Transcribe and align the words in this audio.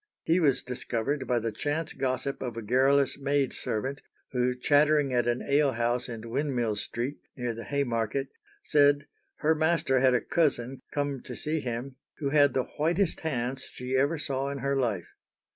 He 0.23 0.39
was 0.39 0.63
discovered 0.63 1.27
by 1.27 1.37
the 1.37 1.51
chance 1.51 1.93
gossip 1.93 2.41
of 2.41 2.57
a 2.57 2.63
garrulous 2.63 3.19
maid 3.19 3.53
servant, 3.53 4.01
who, 4.31 4.55
chattering 4.55 5.13
at 5.13 5.27
an 5.27 5.43
ale 5.43 5.73
house 5.73 6.09
in 6.09 6.31
Windmill 6.31 6.75
Street, 6.77 7.19
near 7.37 7.53
the 7.53 7.65
Haymarket, 7.65 8.29
said 8.63 9.05
her 9.45 9.53
master 9.53 9.99
had 9.99 10.15
a 10.15 10.21
cousin 10.21 10.81
come 10.91 11.21
to 11.21 11.35
see 11.35 11.59
him 11.59 11.97
who 12.17 12.29
had 12.31 12.55
the 12.55 12.63
whitest 12.63 13.19
hands 13.19 13.63
she 13.65 13.95
ever 13.95 14.17
saw 14.17 14.49
in 14.49 14.57
her 14.57 14.75
life. 14.75 15.13